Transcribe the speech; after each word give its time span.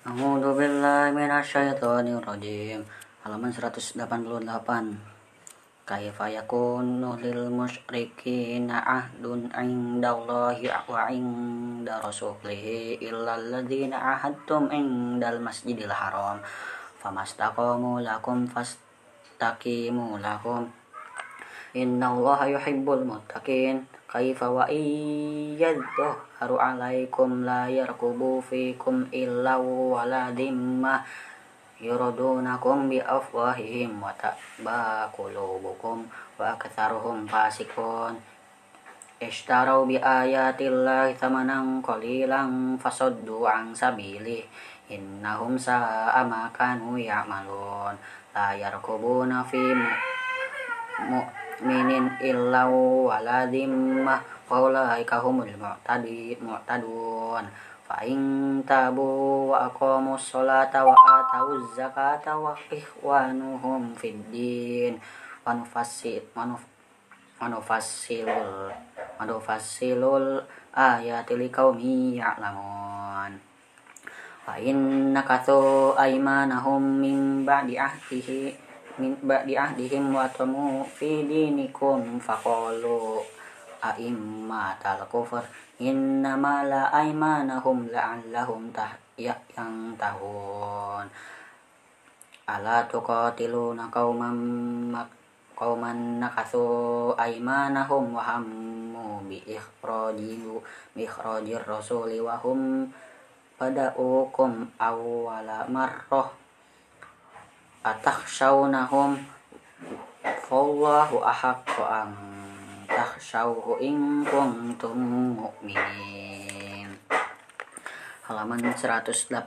A'udzu. 0.00 0.56
Halaman 3.20 3.52
188. 3.52 4.00
Kaifa 5.84 6.24
yakunu 6.32 7.20
lil 7.20 7.52
musyrikina 7.52 8.80
ahdun 8.80 9.52
'indallahi 9.52 10.72
wa 10.88 11.04
'inda 11.12 12.00
rasulihi 12.00 12.96
illa 13.04 13.36
alladziina 13.36 14.00
'ahadtum 14.00 14.72
'indal 14.72 15.36
masjidil 15.36 15.92
haram. 15.92 16.40
Famastaqamu 17.04 18.00
lakum 18.00 18.48
fastaqimu 18.48 20.16
lakum. 20.16 20.72
Innallaha 21.76 22.48
yuhibbul 22.48 23.04
muttaqin. 23.04 23.84
Kaifa 24.08 24.48
wa 24.48 24.64
iyyadhu 24.64 26.29
haru 26.40 26.56
alaikum 26.56 27.44
la 27.44 27.68
yarkubu 27.68 28.40
fikum 28.40 29.04
illa 29.12 29.60
wala 29.60 30.32
dimma 30.32 31.04
yuradunakum 31.76 32.88
bi 32.88 32.96
afwahihim 32.96 34.00
wa 34.00 34.08
ta'ba 34.16 35.12
qulubukum 35.12 36.08
wa 36.40 36.56
aktsaruhum 36.56 37.28
fasikun 37.28 38.16
ishtarau 39.20 39.84
bi 39.84 40.00
ayatillahi 40.00 41.12
thamanan 41.12 41.84
qalilan 41.84 42.80
fasaddu 42.80 43.44
an 43.44 43.76
sabili 43.76 44.40
innahum 44.88 45.60
sa'a 45.60 46.24
ma 46.24 46.48
kanu 46.50 46.96
ya'malun. 46.96 47.94
La 48.32 48.56
yarkubuna 48.56 49.44
fi 49.44 49.60
mu'minin 51.04 52.16
illa 52.24 52.64
wala 52.72 53.44
dimma 53.44 54.39
faulaika 54.50 55.22
humul 55.22 55.54
mu'tadun. 55.54 57.46
Fa 57.86 58.02
in 58.02 58.62
tabu 58.66 59.50
wa 59.54 59.70
aqamus 59.70 60.34
sholata 60.34 60.82
wa 60.82 60.94
atawuz 60.94 61.78
zakata 61.78 62.34
wa 62.34 62.58
ikhwanuhum 62.70 63.94
fid 63.94 64.18
din 64.34 64.98
wa 65.46 65.54
nufassil 65.54 66.22
manufassilul 67.38 68.74
manufassilul 69.18 70.42
ayati 70.74 71.34
liqaumi 71.38 72.18
ya'lamun. 72.18 73.38
Fa 74.46 74.54
in 74.58 75.10
nakathu 75.14 75.94
aymanahum 75.94 76.82
min 76.98 77.46
ba'di 77.46 77.74
ahdihi 77.78 78.54
min 79.02 79.18
ba'di 79.18 79.54
ahdihim 79.58 80.14
wa 80.14 80.30
tamu 80.30 80.86
fi 80.86 81.26
dinikum 81.26 82.22
faqalu 82.22 83.18
a'immatal 83.80 85.04
kufur. 85.08 85.44
Innama 85.80 86.62
la 86.64 86.92
aymanahum 86.92 87.88
la'allahum 87.88 88.68
yang 89.16 89.96
tahun 89.96 91.04
ala 92.50 92.82
tuqatiluna 92.88 93.92
qauman 93.92 94.92
qauman 95.54 96.18
nakasu 96.18 97.12
aymanahum 97.14 98.16
wa 98.16 98.24
hammu 98.24 99.22
bi 99.28 99.44
ikhrajil 99.44 100.58
bi 100.96 101.04
ikhrajir 101.04 101.62
rasuli 101.62 102.18
wa 102.18 102.40
hum 102.40 102.88
pada'ukum 103.60 104.72
awwala 104.80 105.68
marrah. 105.68 106.32
Atakhshawnahum 107.80 109.16
fallahu 110.44 111.24
ahaqqu 111.24 111.80
an 111.80 112.29
takhshawhu 113.00 113.80
in 113.80 114.20
kuntum 114.28 114.92
mu'minin. 115.40 116.92
Halaman 118.28 118.60
189 118.60 119.40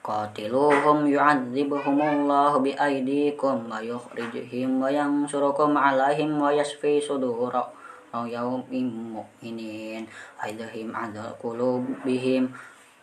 Qatiluhum 0.00 1.04
yu'adzibhumullahu 1.04 2.64
bi'aidikum 2.64 3.68
wa 3.68 3.84
yukhrijihim 3.84 4.80
wa 4.80 4.88
yansurukum 4.88 5.76
alaihim 5.76 6.40
wa 6.40 6.48
yasfi 6.48 7.04
sudura 7.04 7.68
yawmin 8.16 9.20
mu'minin. 9.20 10.08
Aidahim 10.40 10.96
adal 10.96 11.36
qulubihim 11.36 12.56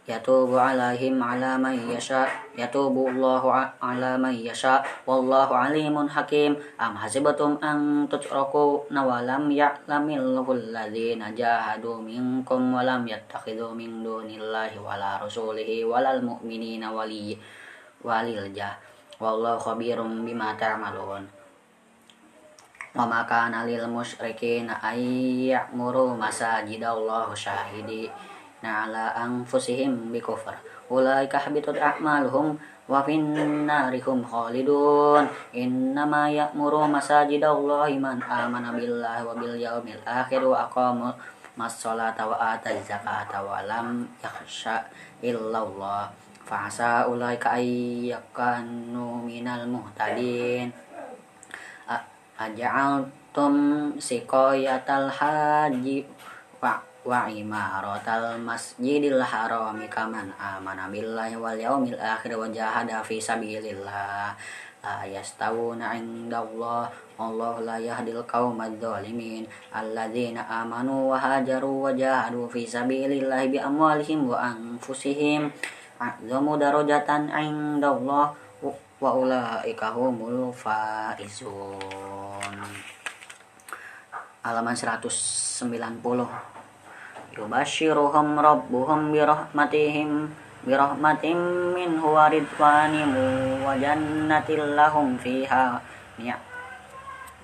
yatubu 0.08 0.56
alaihim 0.56 1.20
ala 1.20 1.60
man 1.60 1.76
yasha 1.76 2.32
yatubu 2.56 3.12
Allahu 3.12 3.52
ala 3.84 4.16
man 4.16 4.32
yasha 4.32 4.80
wallahu 5.04 5.52
alimun 5.52 6.08
hakim 6.08 6.56
am 6.80 6.96
hasibatum 6.96 7.60
an 7.60 8.08
tutraku 8.08 8.88
nawalam 8.88 9.52
ya'lamillahu 9.52 10.48
alladhina 10.56 11.36
jahadu 11.36 12.00
minkum 12.00 12.72
walam 12.72 13.04
yattakhidhu 13.04 13.76
min 13.76 14.00
dunillahi 14.00 14.80
wala 14.80 15.20
rasulihi 15.20 15.84
walal 15.84 16.24
mu'minina 16.24 16.88
wali 16.88 17.36
walil 18.00 18.48
jah 18.56 18.80
wallahu 19.20 19.60
khabirum 19.60 20.24
bima 20.24 20.56
ta'malun 20.56 21.28
wa 22.96 23.04
ma 23.04 23.28
kana 23.28 23.68
lil 23.68 23.84
musyrikina 23.92 24.80
ay 24.80 25.52
ya'muru 25.52 26.16
masajidallahu 26.16 27.36
syahidi 27.36 28.08
ala 28.66 29.14
anfusihim 29.14 30.10
bikufr 30.10 30.56
ulaika 30.90 31.38
habitat 31.38 31.78
a'maluhum 31.78 32.56
wa 32.88 33.04
finnarihum 33.04 34.24
khalidun. 34.24 35.28
Innama 35.52 36.32
ya'muru 36.32 36.88
masajidallahi 36.88 38.00
man 38.00 38.24
amana 38.24 38.72
billahi 38.72 39.22
wa 39.28 39.36
bil 39.36 39.60
yaumil 39.60 40.00
akhir 40.08 40.40
wa 40.40 40.64
aqama 40.64 41.12
mas-salata 41.60 42.24
wa 42.24 42.56
ata 42.56 42.72
zakata 42.80 43.44
wa 43.44 43.60
lam 43.68 44.08
yakhsha 44.24 44.88
illallah. 45.20 46.08
Fa'asa 46.48 47.12
ulaika 47.12 47.60
ayyakanu 47.60 49.28
minal 49.28 49.68
muhtadin. 49.68 50.72
Aja'altum 52.38 53.98
siqayatal 53.98 55.10
haji 55.10 56.06
wa 56.62 56.78
wa 57.08 57.32
imaratal 57.32 58.36
masjidil 58.44 59.24
harami 59.24 59.88
kaman 59.88 60.28
amana 60.36 60.92
billahi 60.92 61.40
wal 61.40 61.56
yaumil 61.56 61.96
akhir 61.96 62.36
wa 62.36 62.52
jahada 62.52 63.00
fi 63.00 63.16
sabilillah. 63.24 64.36
La 64.84 65.08
yastawuna 65.08 65.96
indallah 65.96 66.92
Allah 67.16 67.56
la 67.64 67.80
yahdil 67.80 68.24
qaumadz 68.28 68.84
zalimin 68.84 69.48
alladzina 69.72 70.44
amanu 70.48 71.12
wa 71.12 71.16
hajaru 71.16 71.88
wa 71.88 71.96
jahadu 71.96 72.52
fi 72.52 72.68
sabilillah 72.68 73.48
bi 73.48 73.56
amwalihim 73.56 74.28
wa 74.28 74.52
anfusihim. 74.52 75.48
A'zamu 76.04 76.60
darajatan 76.60 77.32
indallah 77.32 78.36
wa 79.00 79.10
ulaika 79.16 79.96
humul 79.96 80.52
faizun. 80.52 81.48
Halaman 84.44 84.76
190 84.76 86.57
yubashiruhum 87.38 88.42
rabbuhum 88.42 89.14
birahmatihim 89.14 90.28
birahmatim 90.66 91.38
minhu 91.78 92.12
wa 92.12 92.28
ridwanim 92.28 93.14
wa 93.62 93.78
jannatin 93.78 94.74
lahum 94.74 95.16
fiha 95.22 95.78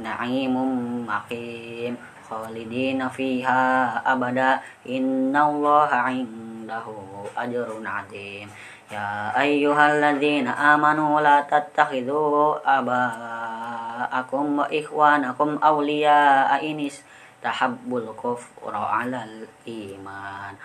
na'imum 0.02 1.06
maqim 1.06 1.94
khalidina 2.26 3.14
fiha 3.14 4.02
abada 4.02 4.66
innallaha 4.84 6.10
indahu 6.10 7.30
ajrun 7.38 7.86
azim 7.86 8.50
ya 8.90 9.30
ayyuhalladzina 9.38 10.58
amanu 10.74 11.22
la 11.22 11.46
tattakhidhu 11.46 12.58
aba'akum 12.66 14.60
wa 14.60 14.66
ikhwanakum 14.74 15.62
awliya'a 15.62 16.58
inis 16.66 17.06
tahabbul 17.44 18.08
kufra 18.16 19.04
alal 19.04 19.44
iman. 19.68 20.56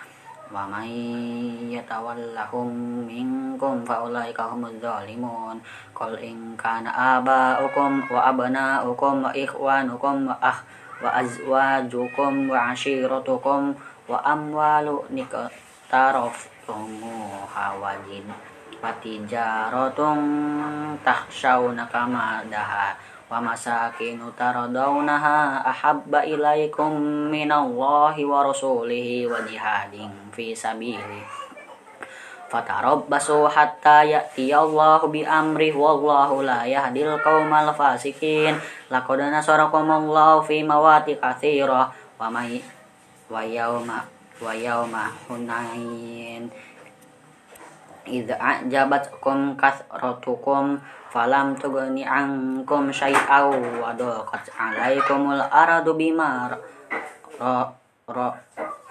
Wa 0.49 0.65
may 0.65 0.95
yatawallahum 1.75 3.05
minkum 3.05 3.83
fa 3.83 4.07
ulaika 4.07 4.47
humuz 4.49 4.79
zalimun. 4.79 5.59
Qul 5.91 6.15
in 6.23 6.55
kana 6.55 7.19
aba'ukum 7.19 8.07
wa 8.07 8.31
abna'ukum 8.31 9.27
wa 9.27 9.31
ikhwanukum 9.35 10.31
wa 10.31 10.39
ah 10.39 10.63
wa 10.99 11.15
azwajukum 11.15 12.51
wa 12.51 12.75
ashiratukum 12.75 13.71
wa 14.09 14.25
amwalu 14.25 15.05
niktaraftumu 15.13 17.45
hawajin 17.47 18.27
wa 18.83 18.91
tijaratun 18.99 20.19
tahshawna 21.03 21.85
kama 21.87 22.43
wa 23.29 23.37
masakinu 23.37 24.33
taradawnaha 24.33 25.61
ahabba 25.61 26.25
ilaikum 26.25 26.97
minallahi 27.29 28.25
wa 28.25 28.41
rasulihi 28.49 29.29
wa 29.29 29.37
jihadin 29.45 30.09
fi 30.33 30.57
sabili. 30.57 31.21
Fatarabbasu 32.49 33.45
hatta 33.45 34.01
ya'tiyallahu 34.01 35.13
bi 35.13 35.21
amrih 35.21 35.77
wallahu 35.77 36.41
la 36.41 36.65
yahdil 36.65 37.21
qaumal 37.21 37.69
fasikin. 37.77 38.57
Laqad 38.89 39.21
nasarakumullahu 39.29 40.41
fi 40.49 40.65
mawati 40.65 41.13
katsira 41.21 41.93
wa 42.17 42.25
may 42.33 42.57
wa 43.29 43.45
yawma 43.45 44.01
wa 44.41 44.53
yawma 44.57 45.13
hunain 45.29 46.49
idza 48.09 48.35
a'jabatkum 48.35 49.53
kasratukum 49.53 50.81
falam 51.13 51.53
tughni 51.53 52.01
ankum 52.01 52.89
syai'aw 52.89 53.53
wa 53.53 53.93
daqat 53.93 54.49
'alaikumul 54.49 55.37
ardu 55.37 55.93
bima 55.93 56.49
ra, 57.37 57.69
ra 58.09 58.27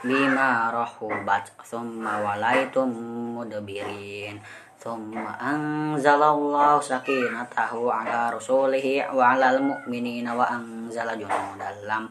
bima 0.06 0.70
rahubat. 0.70 1.50
Thumma 1.67 2.23
walaitum 2.23 2.88
mudbirin. 3.35 4.38
Thumma 4.79 5.35
anzalallahu 5.43 6.79
sakinatahu 6.79 7.91
ala 7.91 8.31
rasulihi 8.31 9.03
wa 9.11 9.35
ala 9.35 9.59
al-mu'minina 9.59 10.38
wa 10.38 10.47
anzala 10.47 11.19
junudan 11.19 11.82
lam 11.82 12.06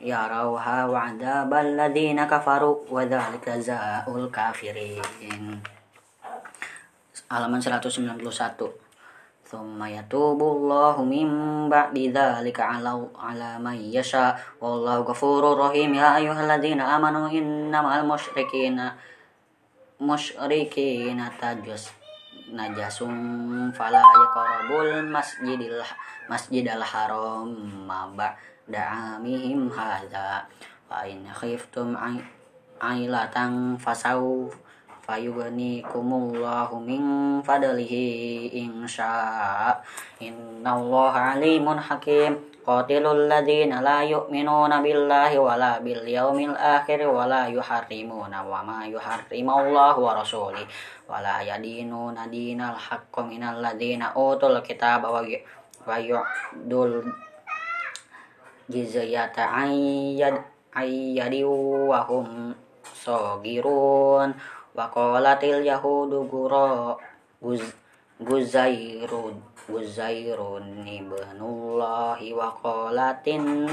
yarawha 0.00 0.86
wa 0.86 1.10
adabal 1.10 1.74
ladina 1.74 2.24
kafaru 2.24 2.86
wa 2.86 3.02
dhalika 3.02 3.58
za'ul 3.58 4.30
kafirin 4.30 5.58
halaman 7.28 7.60
191 7.60 8.88
Thumma 9.48 9.88
yatubullahu 9.88 11.08
min 11.08 11.28
ba'di 11.72 12.12
dhalika 12.12 12.68
ala, 12.68 13.00
ala 13.16 13.56
man 13.56 13.80
yasha. 13.80 14.36
Wallahu 14.60 15.08
ghafurur 15.08 15.56
rahim. 15.56 15.96
Ya 15.96 16.20
ayyuhalladzina 16.20 16.84
amanu 16.84 17.32
innamal 17.32 18.04
musyrikina 18.04 18.92
musyrikina 19.96 21.32
tajus 21.40 21.96
najasum 22.52 23.72
fala 23.72 24.04
yaqrabul 24.04 25.08
masjidil 25.08 25.80
masjidal 26.28 26.84
haram 26.84 27.48
ma 27.88 28.04
da'amihim 28.68 29.72
hadza 29.72 30.44
wa 30.92 31.08
in 31.08 31.24
khiftum 31.32 31.96
ailatan 32.84 33.80
fasau 33.80 34.52
fayughnikumullahu 35.08 36.84
min 36.84 37.02
fadlihi 37.40 38.52
insya 38.52 39.72
innallaha 40.20 41.40
alimun 41.40 41.80
hakim. 41.80 42.36
Qatilul 42.68 43.32
ladina 43.32 43.80
la 43.80 44.04
yu'minuna 44.04 44.84
billahi 44.84 45.40
wala 45.40 45.80
bil 45.80 46.04
yaumil 46.04 46.52
akhir 46.52 47.00
wala 47.08 47.48
yuharrimuna 47.48 48.44
wa 48.44 48.60
ma 48.60 48.84
yuharrimallahu 48.84 50.04
wa 50.04 50.20
rasuli. 50.20 50.68
Wala 51.08 51.40
yadinuna 51.40 52.28
dinal 52.28 52.76
haqqo 52.76 53.24
minal 53.24 53.64
ladina 53.64 54.12
utul 54.12 54.60
kitaba 54.60 55.08
wa 55.08 55.96
yu'dul 55.96 57.08
jizyata 58.68 59.48
ayyad 59.48 60.36
ayyadi 60.76 61.48
wa 61.48 62.04
hum 62.04 62.52
sogirun 62.84 64.36
wa 64.76 64.90
qalatil 64.92 65.64
yahudu 65.64 66.26
gura 66.28 66.96
guz 67.40 67.62
guzairun 68.18 69.38
guzairun 69.68 70.82
ibnullahi 70.82 72.34
wa 72.34 72.50
qalatin 72.58 73.68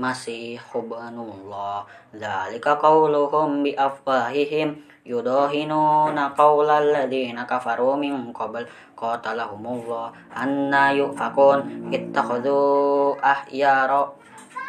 masih 0.00 0.56
ibnullah. 0.72 1.84
Dzalika 2.16 2.80
qauluhum 2.80 3.60
bi 3.60 3.76
afwahihim 3.76 4.80
yudahinuna 5.04 6.32
qawlal 6.32 6.88
ladina 6.88 7.44
kafaru 7.44 8.00
min 8.00 8.32
qabl. 8.32 8.64
Qatalahumullah 8.96 10.12
anna 10.32 10.92
yufakun 10.96 11.92
ittakhadhu 11.92 13.16
ahyara 13.20 14.08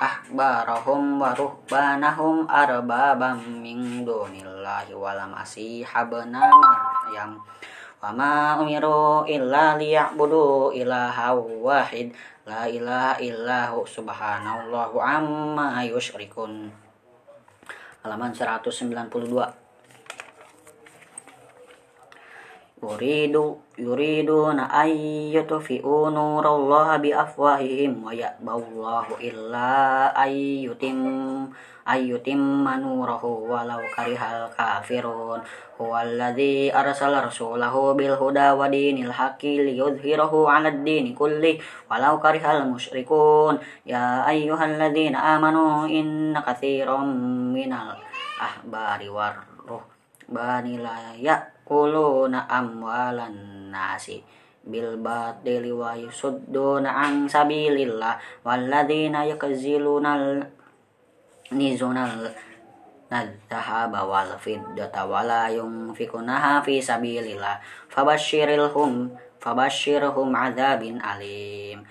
ahbarahum 0.01 1.21
wa 1.21 1.38
ruhbanahum 1.38 2.50
arbabam 2.50 3.38
min 3.62 4.01
dunillahi 4.01 4.98
walam 4.98 5.38
asiha 5.38 6.09
bena 6.09 6.50
maryam. 6.50 7.38
Wa 8.01 8.09
ma 8.09 8.57
umiru 8.57 9.30
illa 9.30 9.77
liya'budu 9.77 10.74
ilaha 10.74 11.38
wahid. 11.38 12.18
La 12.50 12.65
ilaha 12.65 13.21
illahu 13.21 13.86
subhanallahu 13.86 14.98
amma 14.98 15.86
yusyrikun 15.86 16.74
halaman 18.01 18.33
192 18.33 19.60
yuridu 22.81 23.62
yuriduna 23.78 24.66
ay 24.74 25.30
yutfi'u 25.30 26.10
nurallaha 26.10 26.98
bi 26.98 27.13
afwahihim 27.13 28.01
wa 28.01 28.10
ya'ballahu 28.10 29.22
illa 29.22 30.10
ay 30.18 30.66
yutim 30.66 31.45
ay 31.86 32.10
yutimma 32.10 32.81
nurahu 32.81 33.45
walau 33.50 33.81
karihal 33.94 34.50
kafirun. 34.54 35.45
Huwallazi 35.78 36.69
arsala 36.69 37.25
rasulahu 37.25 37.98
bil 37.98 38.18
huda 38.18 38.54
wa 38.54 38.69
dinil 38.69 39.13
haqqi 39.13 39.62
liyudhhirahu 39.62 40.45
'alad 40.45 40.81
dini 40.86 41.13
kulli 41.18 41.62
walau 41.86 42.18
karihal 42.22 42.66
musyrikun. 42.66 43.62
Ya 43.86 44.25
ayyuhalladzina 44.25 45.38
amanu 45.38 45.86
inna 45.86 46.42
katsiran 46.42 47.13
minal 47.54 47.98
ahbari 48.42 49.10
war 49.10 49.38
ruhbani 49.66 50.81
la 50.81 51.13
ya'kuluna 51.71 52.51
amwalan 52.51 53.71
nasi 53.71 54.19
bil 54.68 55.00
batili 55.00 55.71
wa 55.71 55.95
yusudduna 55.95 56.91
an 56.91 57.31
sabilillah 57.31 58.19
walladzina 58.44 59.23
yakziluna 59.23 60.44
nizunal 61.56 62.27
nadzahaba 63.07 64.03
wal 64.03 64.35
fiddata 64.35 65.07
wala 65.07 65.47
yunfikunaha 65.47 66.59
fi 66.59 66.83
sabilillah 66.83 67.63
fabashshirilhum 67.88 69.15
fabashshirhum 69.39 70.27
adzabin 70.35 71.00
alim. 71.00 71.88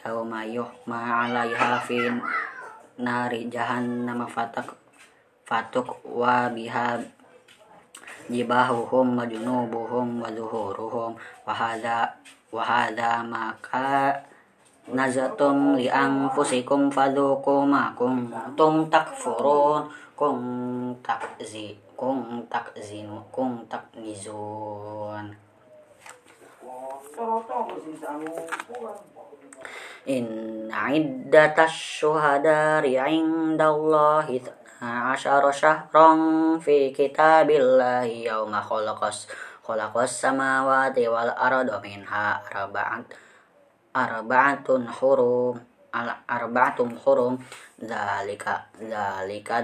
Yauma 0.00 0.48
yuhma 0.48 1.28
'alaiha 1.28 1.80
fi 1.80 1.96
nari 3.00 3.52
jahannam 3.52 4.24
fatak 4.28 4.68
fatuk 5.44 5.92
wa 6.08 6.48
biha 6.52 7.00
jibahuhum 8.30 9.18
wa 9.18 9.24
junubuhum 9.28 10.22
wa 10.22 10.28
zuhuruhum 10.32 11.12
wa 11.44 11.52
hadha 11.52 12.08
wa 12.52 12.62
hadha 12.64 13.20
maka 13.24 14.16
nazatum 14.92 15.80
li 15.80 15.88
anfusikum 15.88 16.92
fadhuku 16.92 17.64
ma 17.64 17.92
kuntum 17.96 18.88
takfurun 18.92 19.88
kum 20.16 20.38
takzi 21.00 21.76
kum 21.96 22.44
takzinu 22.48 23.20
kum 34.80 34.82
taknizun 34.82 34.82
Inna 34.82 35.14
iddatash 35.14 35.14
syuhadari 35.14 35.14
indallahi 35.14 35.14
asyara 35.14 35.52
syahran 35.52 36.60
fi 36.60 36.90
kitabillahi 36.90 38.26
yawma 38.26 38.58
khalaqas 38.58 39.28
khalaqas 39.62 40.10
samawati 40.10 41.06
wal 41.06 41.30
arda 41.30 41.80
minha 41.82 42.42
arba'at 42.42 43.06
arba'atun 43.94 44.90
hurum 44.90 45.56
al 45.94 46.10
arba'atum 46.26 46.90
hurum. 46.98 47.38
Zalika 47.78 48.66
zalika 48.80 49.62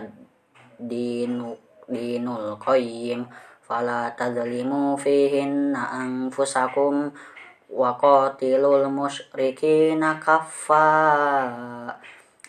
dinu 0.79 1.57
dinul 1.90 2.55
qayyim 2.59 3.26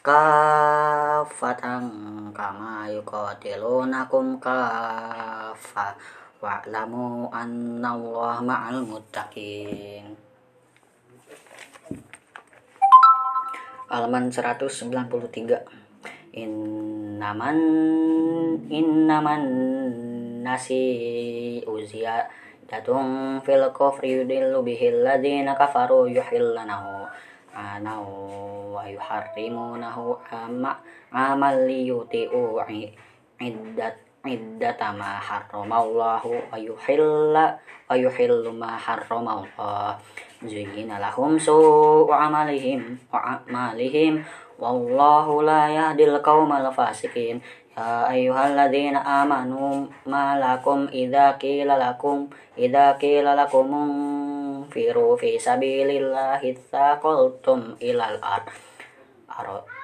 kafatan 0.02 1.86
kama 2.34 2.90
yuqatilunakum 2.90 4.42
kafa 4.42 5.94
wa'lamu 6.42 7.30
anna 7.30 7.94
Allah 7.94 8.42
ma'al 8.42 8.82
muttaqin. 8.82 10.18
Halaman 13.94 14.34
193 14.34 15.06
innaman 16.34 17.58
innaman 18.74 19.44
nasi 20.42 20.82
uzia 21.70 22.26
datung 22.66 23.38
fil 23.46 23.70
kufri 23.70 24.18
yudillu 24.18 24.64
bihil 24.66 25.04
ladina 25.06 25.54
kafaru 25.54 26.08
yuhillanahu 26.10 26.91
anahu 27.78 28.74
wa 28.74 28.84
yuharrimunahu 28.90 30.18
amma 30.34 30.82
amal 31.14 31.70
liyuti'u 31.70 32.58
iddat 33.42 33.96
iddata 34.26 34.94
ma 34.94 35.18
harramallahu 35.18 36.54
wa 36.54 36.58
yuhilla 36.58 37.58
wa 37.90 37.94
yuhillu 37.98 38.54
ma 38.54 38.78
harramallah. 38.78 39.98
Zuyina 40.42 41.02
lahum 41.02 41.38
su'u 41.38 42.10
amalihim 42.10 42.98
wa 43.10 43.42
amalihim. 43.42 44.22
Wallahu 44.62 45.42
la 45.42 45.70
yahdil 45.70 46.22
qawmal 46.22 46.70
fasikin. 46.70 47.42
Ya 47.74 48.06
ayyuhalladzina 48.14 49.02
amanu 49.02 49.90
ma 50.06 50.38
lakum 50.38 50.86
idza 50.92 51.40
qila 51.42 51.80
lakum 51.80 52.30
idza 52.54 53.00
firu 54.72 55.20
fi 55.20 55.36
sabilillahi 55.36 56.56
tsaqaltum 56.56 57.76
ilal 57.84 58.18
ard 58.24 58.48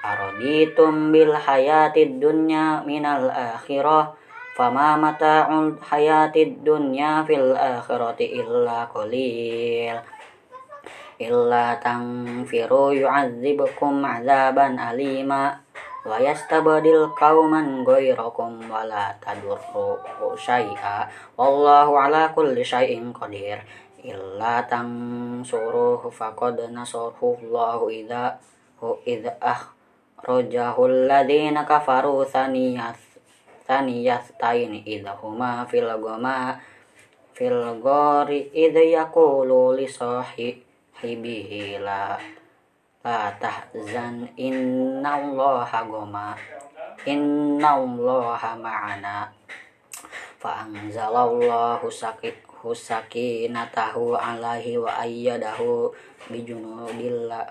araditum 0.04 1.10
bil 1.12 1.32
hayatid 1.32 2.20
dunya 2.20 2.80
minal 2.84 3.28
akhirah 3.28 4.12
fama 4.58 4.98
mata'ul 4.98 5.78
hayatid 5.78 6.66
dunya 6.66 7.22
fil 7.22 7.54
akhirati 7.54 8.42
illa 8.42 8.90
qalil. 8.90 9.96
Illa 11.18 11.74
tangfiru 11.82 12.94
yu'adzibukum 12.94 14.06
azaban 14.06 14.78
alima 14.78 15.58
wa 16.06 16.14
yastabdil 16.18 17.10
qauman 17.18 17.82
ghayrakum 17.82 18.62
wa 18.70 18.86
la 18.86 19.10
tadurru 19.18 19.98
syai'a. 20.38 21.10
Wallahu 21.34 21.98
ala 21.98 22.30
kulli 22.30 22.62
syai'in 22.62 23.10
qadir 23.10 23.58
illa 24.06 24.62
tansuruhu 24.66 26.06
faqad 26.12 26.70
nasarahu 26.70 27.34
Allahu 27.42 27.90
idza 27.90 28.38
idza 29.02 29.34
akhrajahu 29.42 30.86
alladhina 30.86 31.66
kafaru 31.66 32.22
thaniyat 32.22 32.94
thaniyastain 33.66 34.86
idza 34.86 35.18
huma 35.18 35.66
fil 35.66 35.90
goma 35.98 36.54
fil 37.34 37.78
gori 37.82 38.50
idza 38.54 38.82
yaqulu 38.82 39.74
li 39.74 39.86
sahibihi 39.90 41.82
la 41.82 42.14
la 43.02 43.30
tahzan 43.38 44.26
innallaha 44.34 45.80
goma 45.86 46.34
innallaha 47.06 48.58
ma'ana 48.58 49.30
fa 50.38 50.62
anzalallahu 50.70 51.90
sakinatahu 52.62 54.14
alaihi 54.14 54.78
wa 54.78 55.02
ayyadahu 55.02 55.90
bijunudillah 56.30 57.50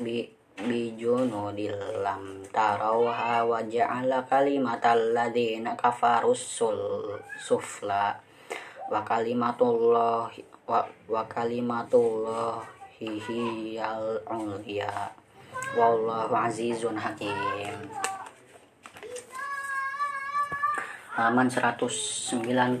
bi 0.00 0.28
bijunudil 0.60 2.04
lam 2.04 2.44
tarawha 2.52 3.44
wa 3.48 3.64
ja'ala 3.64 4.28
kalimatal 4.28 5.16
ladzina 5.16 5.72
kafarus 5.72 6.60
sufla. 7.40 8.20
Wa 8.92 9.00
kalimatullah 9.00 10.28
wa, 10.68 10.80
wa 11.08 11.22
kalimatullah 11.24 12.60
hiyal 13.00 14.20
ulya. 14.28 15.16
Wallahu 15.72 16.36
azizun 16.36 17.00
hakim 17.00 17.32
halaman 21.12 21.48
194 21.52 22.80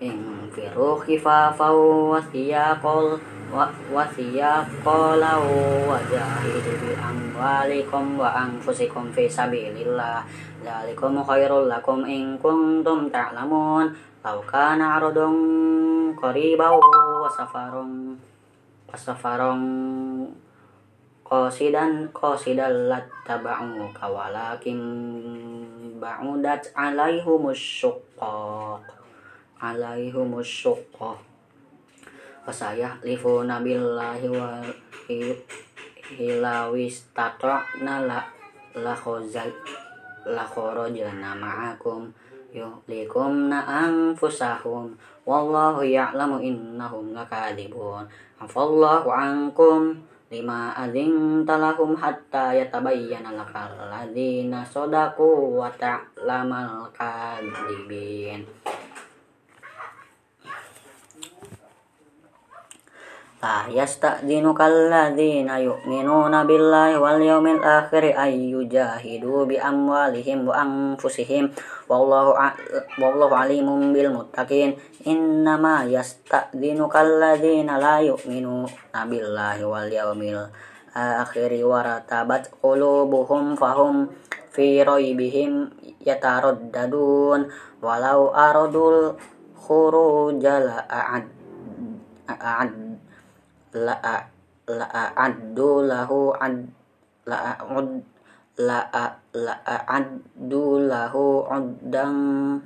infiru 0.00 0.96
khifafaw 1.04 1.76
wa 2.12 2.20
thiyaqal 2.32 3.20
wa 3.52 3.68
jahidu 6.08 6.72
bi 6.80 6.90
amwalikum 6.96 8.18
wa 8.18 8.32
anfusikum 8.32 9.12
fi 9.12 9.28
sabilillah. 9.28 10.24
Dzalikum 10.64 11.20
khairul 11.20 11.68
lakum 11.68 12.08
in 12.08 12.40
kuntum 12.40 13.12
ta'lamun. 13.12 13.92
Law 14.24 14.40
kana 14.48 14.96
'aradun 14.96 16.16
safarun 17.28 18.16
wa 18.94 19.02
safarun 19.02 20.30
qasidan 21.26 22.14
qasidan 22.14 22.86
lattaba'u 22.86 23.90
kawalakin 23.90 24.78
ba'udat 25.98 26.70
alaihumus 26.78 27.58
syuqqaq 27.58 28.86
alaihumus 29.58 30.46
syuqqah 30.46 31.18
fasayah 32.46 32.94
lifuna 33.02 33.58
billahi 33.66 34.30
wa 34.30 34.62
hilawis 36.14 37.02
tata'na 37.18 38.06
la 38.06 38.22
la 38.78 38.94
khozal 38.94 39.50
la 40.22 40.46
kharajna 40.46 41.34
ma'akum 41.34 42.14
yuhlikumna 42.54 43.58
anfusahum 43.58 44.94
wallahu 45.24 45.84
ya'lamu 45.84 46.40
innahum 46.40 47.16
lakadibun. 47.16 48.08
Afallahu 48.40 49.08
ankum 49.08 50.00
lima 50.32 50.72
adzinta 50.76 51.60
lahum 51.60 51.96
hatta 51.96 52.56
yatabayyana 52.56 53.36
lakal 53.36 53.70
ladzina 53.88 54.64
sadaku 54.64 55.60
wa 55.60 55.68
ta'lamal 55.72 56.88
kadibin 56.96 58.42
la 63.44 63.68
yasta'dhinuka 63.68 64.64
alladhina 64.64 65.60
yu'minuna 65.60 66.48
billahi 66.48 66.96
wal 66.96 67.20
yawmil 67.20 67.60
akhir 67.60 68.16
ay 68.16 68.56
yujahidu 68.56 69.44
bi 69.44 69.60
amwalihim 69.60 70.48
wa 70.48 70.64
anfusihim. 70.64 71.52
Wallahu 71.84 72.32
wallahu 72.96 73.34
alimun 73.36 73.92
bil 73.92 74.08
muttaqin. 74.16 74.80
Innama 75.04 75.84
yasta'dhinuka 75.84 77.04
alladhina 77.04 77.76
la 77.76 78.00
yu'minuna 78.00 79.04
billahi 79.04 79.60
wal 79.68 79.92
yawmil 79.92 80.48
akhir 80.96 81.52
wa 81.68 81.84
ratabat 81.84 82.48
qulubuhum 82.64 83.60
fahum 83.60 84.08
fi 84.56 84.80
raibihim 84.80 85.68
yataraddadun. 86.00 87.52
Walau 87.84 88.32
aradul 88.32 89.20
khurujala 89.60 90.88
a'ad 90.88 91.28
a'ad 92.24 92.83
la 93.74 93.98
la 94.70 94.86
addu 95.18 95.82
lahu 95.82 96.30
ad 96.38 96.62
la 97.26 97.58
ud 97.74 98.00
la 98.54 98.86
la 99.34 99.54
addu 99.66 100.86
lahu 100.86 101.42
uddang 101.50 102.62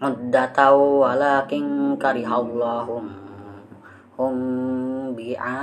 uddatau 0.00 1.04
walakin 1.04 1.92
karihallahum 2.00 3.04
hum 4.16 4.34
bi'a 5.12 5.60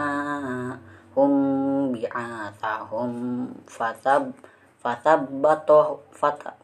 hum 1.18 1.34
bi'athahum 1.90 3.12
fatab 3.66 4.30
fatabbatoh 4.78 6.06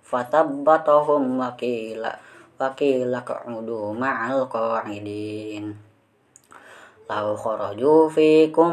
fatabbatohum 0.06 1.42
wakila 1.42 2.14
wakila 2.62 3.20
ka'udu 3.26 3.98
ma'al 3.98 4.46
qa'idin 4.46 5.91
Lau 7.12 7.36
kharaju 7.36 8.08
fikum 8.08 8.72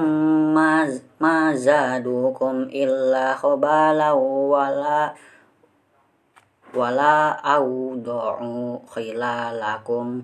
ma 0.55 1.51
zadukum 1.59 2.71
illa 2.71 3.35
khabala 3.35 4.15
wala 4.15 5.11
wala 6.71 7.35
awdu'u 7.43 8.79
khilalakum 8.87 10.23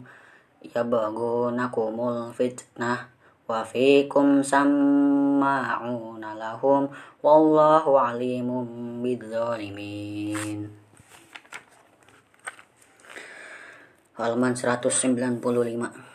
yabghunakumul 0.63 2.31
fitnah 2.31 3.11
wa 3.51 3.67
fikum 3.67 4.47
samma'una 4.47 6.39
lahum 6.39 6.87
wallahu 7.19 7.99
alimun 7.99 9.03
bidzalimin 9.03 10.71
halaman 14.15 14.55
195 14.55 16.14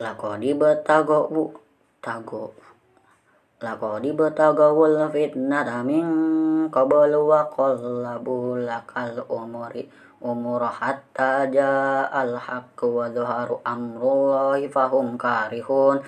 lakodi 0.00 0.56
betago 0.56 1.28
bu. 1.28 1.44
Tago. 2.00 2.56
Lakodi 3.60 4.16
betago 4.16 4.72
wul 4.72 4.96
fitnah 5.12 5.84
min 5.84 6.06
qablu 6.72 7.28
wa 7.28 7.44
qallabu 7.52 8.56
lakal 8.64 9.20
umuri. 9.28 9.84
Umur 10.20 10.64
hatta 10.68 11.48
al 12.12 12.36
haqq 12.36 12.80
wa 12.84 13.08
dhuharu 13.12 13.60
amrullahi 13.64 14.68
fahum 14.72 15.20
karihun. 15.20 16.00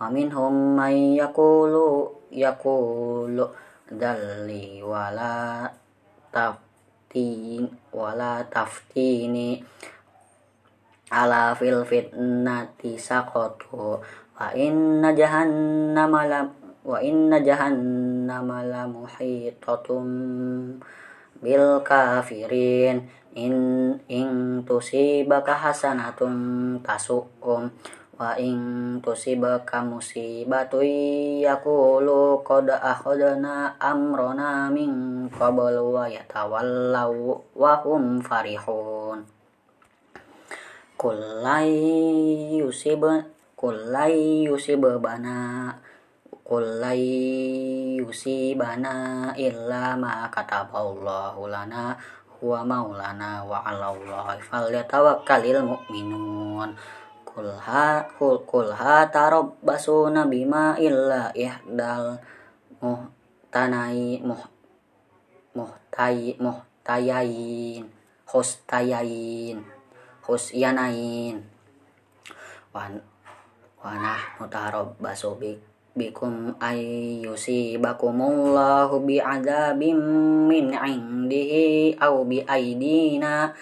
Wa 0.00 0.08
minhum 0.08 0.76
man 0.76 1.16
yaqulu 1.16 2.08
yaqulu 2.32 3.44
dalli 3.88 4.80
wala 4.80 5.68
taftin 6.32 7.68
wala 7.92 8.42
taftini 8.48 9.62
ala 11.12 11.52
fil 11.58 11.84
fitnati 11.84 12.96
saqatu 12.96 14.00
wa 14.38 14.46
inna 14.56 15.12
jahannama 15.12 16.24
la 16.24 16.40
wa 16.84 17.00
inna 17.00 17.40
jahannama 17.40 18.64
la 18.64 18.84
muhitatum 18.88 20.06
bil 21.42 21.66
kafirin. 21.84 23.24
In 23.34 23.98
in 24.06 24.62
tusibaka 24.62 25.58
hasanatun 25.58 26.78
tasu'um 26.86 27.66
wa 28.14 28.30
in 28.38 29.02
tusibaka 29.02 29.82
musibatu 29.82 30.78
yaqulu 31.42 32.46
qad 32.46 32.70
akhadna 32.70 33.74
amrona 33.82 34.70
min 34.70 35.26
qabl 35.34 35.74
wa 35.82 36.06
yatawallaw 36.06 37.10
wa 37.58 37.74
hum 37.82 38.22
farihun 38.22 39.33
kullai 41.04 41.68
yusib 42.64 43.04
kullai 43.60 44.48
yusib 44.48 44.80
bana 45.04 45.68
kullai 46.40 47.04
yusibana 48.00 49.28
illa 49.36 50.00
ma 50.00 50.32
kataballahu 50.32 51.44
lana 51.44 51.92
huwa 52.40 52.64
maulana 52.64 53.44
wa 53.44 53.60
'alallahi 53.68 54.40
falyatawakkalul 54.48 55.76
mu'minun. 55.76 56.72
Kul 57.28 57.52
ha 57.52 58.08
kul 58.16 58.40
kul 58.48 58.72
ha 58.72 59.04
tarabbasuna 59.04 60.24
bima 60.24 60.72
illa 60.80 61.28
ihdal 61.36 62.16
muhtanai 62.80 64.24
muh 64.24 64.40
muhtai 65.52 66.40
muhtayain 66.40 67.92
hustayain 68.24 69.73
husyanain. 70.24 71.44
Wan 72.72 73.04
wanah 73.84 74.40
mutarabbasu 74.40 75.36
bik 75.36 75.74
bikum 75.94 76.58
ayyusibakumullahu 76.58 79.06
bi'adzabim 79.06 79.94
min 80.50 80.74
indihi 80.74 81.94
aw 82.02 82.26
bi 82.26 82.42
aidina 82.42 83.54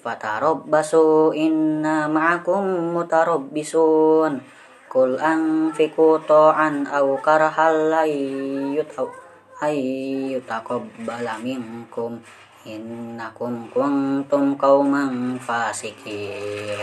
fatarabbasu 0.00 1.36
inna 1.36 2.08
ma'akum 2.08 2.96
mutarabbisun. 2.96 4.40
Kul 4.88 5.20
anfiku 5.20 6.16
ta'an 6.24 6.88
aw 6.88 7.20
karhal 7.20 7.92
layyutaw 7.92 9.12
ayyutaqabbala 9.60 11.36
minkum 11.44 12.24
innakum 12.66 13.70
kuntum 13.70 14.58
qauman 14.58 15.38
fasikin. 15.38 16.82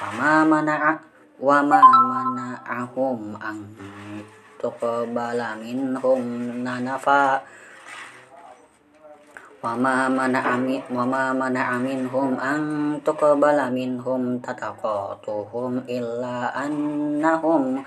Wama 0.00 0.48
mana'a 0.48 0.96
wama 1.36 1.84
mana'ahum 2.08 3.36
an 3.36 3.60
tuqbala 4.56 5.60
minhum 5.60 6.22
nanafa. 6.64 7.44
Wama 9.60 10.08
mana'ami 10.08 10.80
wama 10.88 11.36
mana'a 11.36 11.76
minhum 11.76 12.40
an 12.40 12.96
tuqbala 13.04 13.68
minhum 13.68 14.40
tataqatuhum 14.40 15.84
illa 15.86 16.50
annahum 16.56 17.84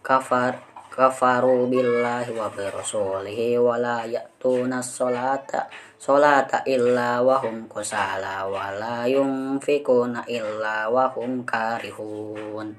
kafar 0.00 0.71
kafaru 0.92 1.72
billahi 1.72 2.36
wa 2.36 2.52
bi 2.52 2.68
rasulihi 2.68 3.56
wa 3.56 3.80
la 3.80 4.04
ya'tuna 4.04 4.84
sholata 4.84 5.64
sholata 5.96 6.60
illa 6.68 7.24
wa 7.24 7.40
hum 7.40 7.64
kusala 7.64 8.44
wa 8.44 8.68
la 8.76 9.08
yunfikuna 9.08 10.28
illa 10.28 10.92
wa 10.92 11.08
hum 11.16 11.48
karihun 11.48 12.76